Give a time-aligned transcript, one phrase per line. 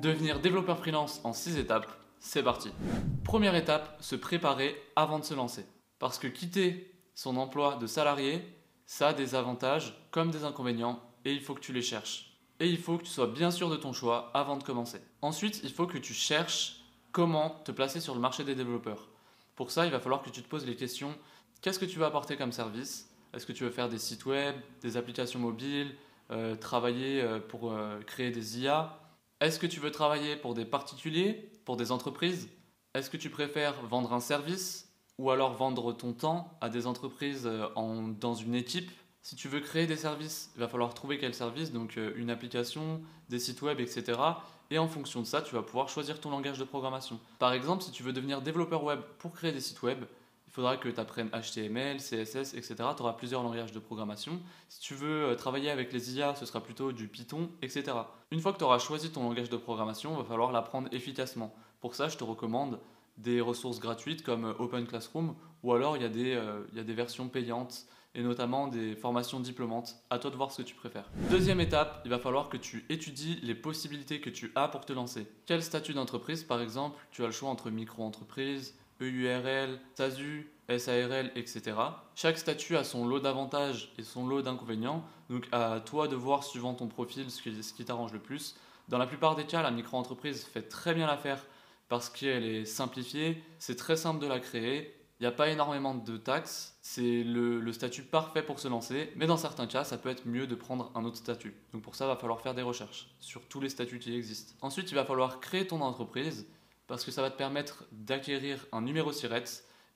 [0.00, 1.86] Devenir développeur freelance en 6 étapes,
[2.20, 2.70] c'est parti.
[3.22, 5.66] Première étape, se préparer avant de se lancer.
[5.98, 8.42] Parce que quitter son emploi de salarié,
[8.86, 12.38] ça a des avantages comme des inconvénients et il faut que tu les cherches.
[12.60, 15.02] Et il faut que tu sois bien sûr de ton choix avant de commencer.
[15.20, 16.80] Ensuite, il faut que tu cherches
[17.12, 19.08] comment te placer sur le marché des développeurs.
[19.54, 21.14] Pour ça, il va falloir que tu te poses les questions
[21.60, 23.10] qu'est-ce que tu veux apporter comme service?
[23.34, 25.94] Est-ce que tu veux faire des sites web, des applications mobiles,
[26.30, 28.99] euh, travailler euh, pour euh, créer des IA
[29.40, 32.48] Est-ce que tu veux travailler pour des particuliers, pour des entreprises?
[32.94, 37.48] Est-ce que tu préfères vendre un service ou alors vendre ton temps à des entreprises
[37.74, 38.90] dans une équipe?
[39.22, 43.00] Si tu veux créer des services, il va falloir trouver quel service, donc une application,
[43.28, 44.18] des sites web, etc.
[44.70, 47.18] Et en fonction de ça, tu vas pouvoir choisir ton langage de programmation.
[47.38, 50.04] Par exemple, si tu veux devenir développeur web pour créer des sites web,
[50.60, 52.74] faudra que tu apprennes HTML, CSS, etc.
[52.94, 54.40] Tu auras plusieurs langages de programmation.
[54.68, 57.92] Si tu veux euh, travailler avec les IA, ce sera plutôt du Python, etc.
[58.30, 61.54] Une fois que tu auras choisi ton langage de programmation, il va falloir l'apprendre efficacement.
[61.80, 62.78] Pour ça, je te recommande
[63.16, 66.78] des ressources gratuites comme euh, Open Classroom ou alors il y, a des, euh, y
[66.78, 69.96] a des versions payantes et notamment des formations diplômantes.
[70.10, 71.08] À toi de voir ce que tu préfères.
[71.30, 74.92] Deuxième étape, il va falloir que tu étudies les possibilités que tu as pour te
[74.92, 75.26] lancer.
[75.46, 81.76] Quel statut d'entreprise par exemple Tu as le choix entre micro-entreprise, EURL, SASU, SARL, etc.
[82.14, 86.44] Chaque statut a son lot d'avantages et son lot d'inconvénients, donc à toi de voir
[86.44, 87.42] suivant ton profil ce
[87.72, 88.56] qui, t'arrange le plus.
[88.88, 91.44] Dans la plupart des cas, la micro-entreprise fait très bien l'affaire
[91.88, 95.94] parce qu'elle est simplifiée, c'est très simple de la créer, il n'y a pas énormément
[95.94, 99.98] de taxes, c'est le, le, statut parfait pour se lancer, mais dans certains cas, ça
[99.98, 101.54] peut être mieux de prendre un autre statut.
[101.72, 104.54] Donc pour ça, il va falloir faire des recherches sur tous les statuts qui existent.
[104.62, 106.46] Ensuite, il va falloir créer ton entreprise
[106.90, 109.44] parce que ça va te permettre d'acquérir un numéro SIRET.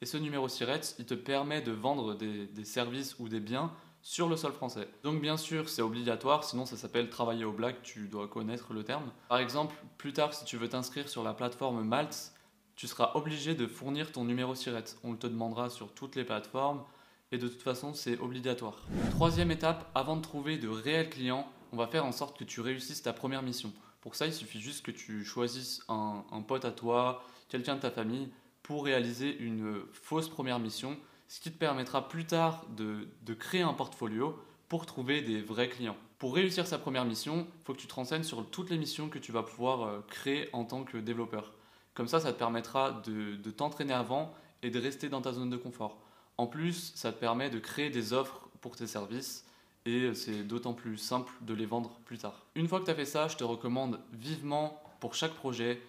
[0.00, 4.28] Et ce numéro SIRET, il te permet de vendre des, services ou des biens sur
[4.28, 4.86] le sol français.
[5.02, 8.84] Donc bien sûr, c'est obligatoire, sinon ça s'appelle travailler au black, tu dois connaître le
[8.84, 9.10] terme.
[9.28, 12.32] Par exemple, plus tard, si tu veux t'inscrire sur la plateforme Malt,
[12.76, 14.84] tu seras obligé de fournir ton numéro SIRET.
[15.02, 16.84] On te demandera sur toutes les plateformes
[17.32, 18.76] et de toute façon, c'est obligatoire.
[19.10, 22.60] Troisième étape, avant de trouver de réels clients, on va faire en sorte que tu
[22.60, 23.72] réussisses ta première mission.
[24.04, 27.90] Pour ça, il suffit juste que tu choisisses un, pote à toi, quelqu'un de ta
[27.90, 28.28] famille,
[28.62, 33.72] pour réaliser une fausse première mission, ce qui te permettra plus tard de, créer un
[33.72, 34.38] portfolio
[34.68, 35.96] pour trouver des vrais clients.
[36.18, 39.08] Pour réussir sa première mission, il faut que tu te renseignes sur toutes les missions
[39.08, 41.54] que tu vas pouvoir euh, créer en tant que développeur.
[41.94, 45.56] Comme ça, ça te permettra de t'entraîner avant et de rester dans ta zone de
[45.56, 45.96] confort.
[46.36, 49.46] En plus, ça te permet de créer des offres pour tes services
[49.86, 52.46] et c'est d'autant plus simple de les vendre plus tard.
[52.54, 55.82] Une fois que tu as fait ça, je te recommande vivement pour chaque projet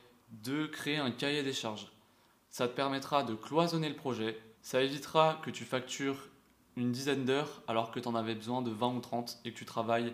[0.44, 1.88] de créer un cahier des charges.
[2.50, 6.30] Ça te permettra de cloisonner le projet, ça évitera que tu factures
[6.76, 9.58] une dizaine d'heures alors que tu en avais besoin de 20 ou 30 et que
[9.58, 10.14] tu travailles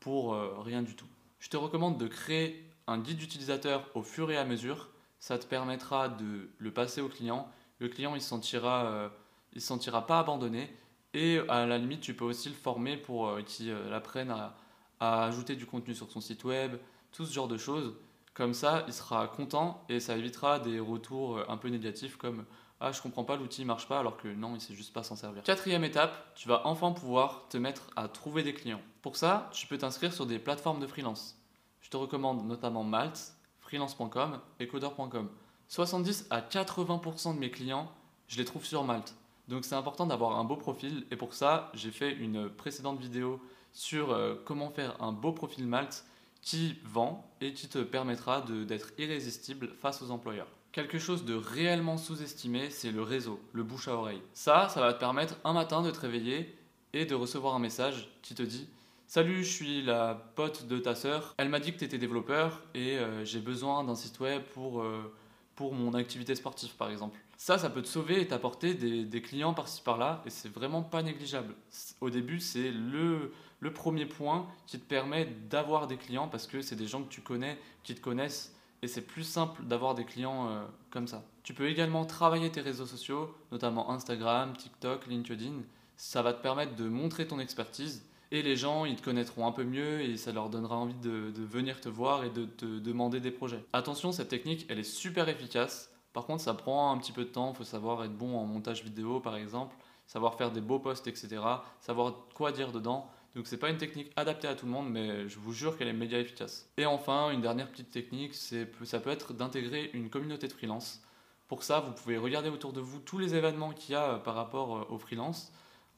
[0.00, 1.06] pour euh, rien du tout.
[1.40, 4.88] Je te recommande de créer un guide d'utilisateur au fur et à mesure.
[5.18, 7.50] Ça te permettra de le passer au client.
[7.80, 9.08] Le client il se sentira, euh,
[9.54, 10.72] se sentira pas abandonné
[11.14, 14.54] et à la limite, tu peux aussi le former pour euh, qu'il euh, apprenne à,
[15.00, 16.76] ajouter du contenu sur son site web,
[17.12, 17.94] tout ce genre de choses.
[18.34, 22.44] Comme ça, il sera content et ça évitera des retours euh, un peu négatifs comme
[22.80, 25.16] Ah, je comprends pas, l'outil marche pas, alors que non, il sait juste pas s'en
[25.16, 25.42] servir.
[25.44, 28.82] Quatrième étape, tu vas enfin pouvoir te mettre à trouver des clients.
[29.02, 31.40] Pour ça, tu peux t'inscrire sur des plateformes de freelance.
[31.80, 35.30] Je te recommande notamment Malt, freelance.com et coder.com.
[35.68, 37.90] 70 à 80% de mes clients,
[38.26, 39.14] je les trouve sur Malte.
[39.48, 43.40] Donc c'est important d'avoir un beau profil et pour ça j'ai fait une précédente vidéo
[43.72, 46.04] sur euh, comment faire un beau profil Malte
[46.42, 50.48] qui vend et qui te permettra d'être irrésistible face aux employeurs.
[50.72, 54.22] Quelque chose de réellement sous-estimé, c'est le réseau, le bouche à oreille.
[54.32, 56.56] Ça, ça va te permettre un matin de te réveiller
[56.92, 58.68] et de recevoir un message qui te dit
[59.06, 61.34] Salut, je suis la pote de ta sœur.
[61.38, 64.82] Elle m'a dit que tu étais développeur et euh, j'ai besoin d'un site web pour,
[64.82, 65.12] euh,
[65.58, 67.18] pour mon activité sportive par exemple.
[67.36, 71.02] Ça, ça peut te sauver et t'apporter des, clients par-ci par-là, et c'est vraiment pas
[71.02, 71.52] négligeable.
[72.00, 76.62] Au début, c'est le, le premier point qui te permet d'avoir des clients parce que
[76.62, 80.04] c'est des gens que tu connais, qui te connaissent, et c'est plus simple d'avoir des
[80.04, 81.24] clients euh, comme ça.
[81.42, 85.62] Tu peux également travailler tes réseaux sociaux, notamment Instagram, TikTok, LinkedIn.
[85.96, 89.52] Ça va te permettre de montrer ton expertise et les gens, ils te connaîtront un
[89.52, 93.20] peu mieux et ça leur donnera envie de, venir te voir et de te demander
[93.20, 93.64] des projets.
[93.72, 95.90] Attention, cette technique, elle est super efficace.
[96.12, 97.52] Par contre, ça prend un petit peu de temps.
[97.52, 99.74] Il faut savoir être bon en montage vidéo, par exemple,
[100.06, 101.38] savoir faire des beaux posts, etc.
[101.80, 103.10] Savoir quoi dire dedans.
[103.34, 105.88] Donc, c'est pas une technique adaptée à tout le monde, mais je vous jure qu'elle
[105.88, 106.68] est média efficace.
[106.76, 111.02] Et enfin, une dernière petite technique, ça peut être d'intégrer une communauté de freelance.
[111.48, 114.18] Pour ça, vous pouvez regarder autour de vous tous les événements qu'il y a euh,
[114.18, 115.50] par rapport euh, aux freelances.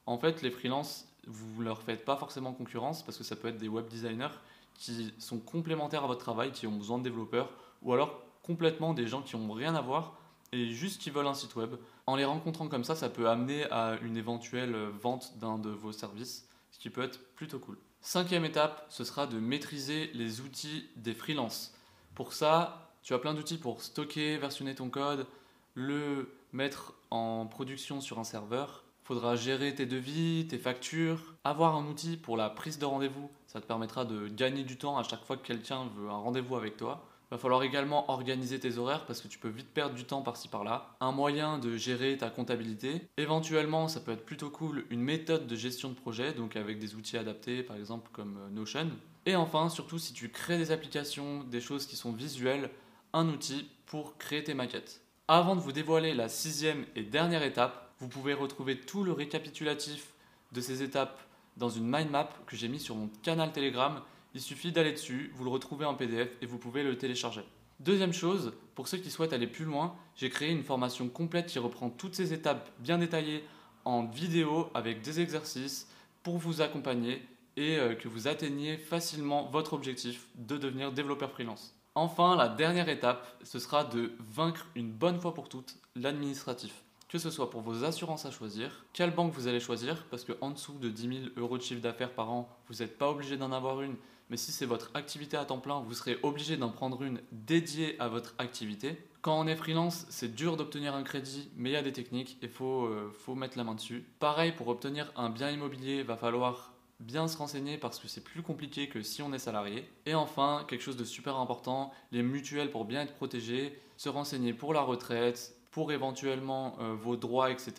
[0.05, 3.47] En fait, les freelances, vous ne leur faites pas forcément concurrence parce que ça peut
[3.47, 4.35] être des web designers
[4.75, 7.49] qui sont complémentaires à votre travail, qui ont besoin de développeurs,
[7.81, 10.17] ou alors complètement des gens qui n'ont rien à voir
[10.51, 11.75] et juste qui veulent un site web.
[12.07, 15.91] En les rencontrant comme ça, ça peut amener à une éventuelle vente d'un de vos
[15.91, 17.77] services, ce qui peut être plutôt cool.
[18.01, 21.73] Cinquième étape, ce sera de maîtriser les outils des freelances.
[22.15, 25.27] Pour ça, tu as plein d'outils pour stocker, versionner ton code,
[25.75, 28.83] le mettre en production sur un serveur.
[29.11, 33.29] Faudra gérer tes devis, tes factures, avoir un outil pour la prise de rendez-vous.
[33.45, 36.55] Ça te permettra de gagner du temps à chaque fois que quelqu'un veut un rendez-vous
[36.55, 37.05] avec toi.
[37.29, 40.47] Va falloir également organiser tes horaires parce que tu peux vite perdre du temps par-ci
[40.47, 40.95] par-là.
[41.01, 43.01] Un moyen de gérer ta comptabilité.
[43.17, 46.95] Éventuellement, ça peut être plutôt cool, une méthode de gestion de projet, donc avec des
[46.95, 48.91] outils adaptés, par exemple comme euh, Notion.
[49.25, 52.69] Et enfin, surtout si tu crées des applications, des choses qui sont visuelles,
[53.11, 55.01] un outil pour créer tes maquettes.
[55.27, 60.11] Avant de vous dévoiler la sixième et dernière étape, vous pouvez retrouver tout le récapitulatif
[60.51, 61.21] de ces étapes
[61.55, 64.01] dans une mind map que j'ai mis sur mon canal Telegram
[64.33, 67.41] il suffit d'aller dessus, vous le retrouvez en PDF et vous pouvez le télécharger.
[67.79, 71.59] Deuxième chose, pour ceux qui souhaitent aller plus loin, j'ai créé une formation complète qui
[71.59, 73.43] reprend toutes ces étapes bien détaillées
[73.83, 75.89] en vidéo avec des exercices
[76.23, 77.21] pour vous accompagner
[77.57, 81.75] et euh, que vous atteigniez facilement votre objectif de devenir développeur freelance.
[81.95, 87.19] Enfin, la dernière étape, ce sera de vaincre une bonne fois pour toutes l'administratif que
[87.19, 90.77] ce soit pour vos assurances à choisir, quelle banque vous allez choisir, parce qu'en dessous
[90.79, 93.81] de 10 000 euros de chiffre d'affaires par an, vous n'êtes pas obligé d'en avoir
[93.81, 93.97] une,
[94.29, 97.99] mais si c'est votre activité à temps plein, vous serez obligé d'en prendre une dédiée
[97.99, 98.97] à votre activité.
[99.21, 102.37] Quand on est freelance, c'est dur d'obtenir un crédit, mais il y a des techniques
[102.41, 104.05] et il faut, euh, faut mettre la main dessus.
[104.19, 106.71] Pareil, pour obtenir un bien immobilier, il va falloir
[107.01, 109.85] bien se renseigner parce que c'est plus compliqué que si on est salarié.
[110.05, 114.53] Et enfin, quelque chose de super important, les mutuelles pour bien être protégé, se renseigner
[114.53, 117.73] pour la retraite, pour éventuellement euh, vos droits, etc.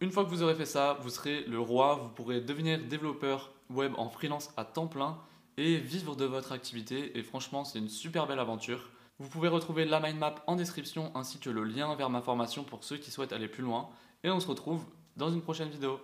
[0.00, 3.52] Une fois que vous aurez fait ça, vous serez le roi, vous pourrez devenir développeur
[3.70, 5.18] web en freelance à temps plein
[5.56, 7.18] et vivre de votre activité.
[7.18, 8.90] Et franchement, c'est une super belle aventure.
[9.18, 12.64] Vous pouvez retrouver la mind map en description ainsi que le lien vers ma formation
[12.64, 13.90] pour ceux qui souhaitent aller plus loin.
[14.24, 14.84] Et on se retrouve
[15.16, 16.00] dans une prochaine vidéo.